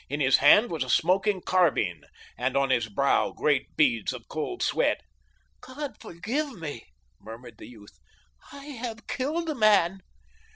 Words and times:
In 0.09 0.19
his 0.19 0.37
hand 0.37 0.71
was 0.71 0.83
a 0.83 0.89
smoking 0.89 1.41
carbine, 1.43 2.05
and 2.35 2.57
on 2.57 2.71
his 2.71 2.89
brow 2.89 3.29
great 3.29 3.75
beads 3.77 4.13
of 4.13 4.27
cold 4.27 4.63
sweat. 4.63 5.01
"God 5.59 5.95
forgive 6.01 6.57
me!" 6.59 6.87
murmured 7.19 7.59
the 7.59 7.67
youth. 7.67 7.99
"I 8.51 8.63
have 8.65 9.05
killed 9.05 9.47
a 9.47 9.53
man." 9.53 9.99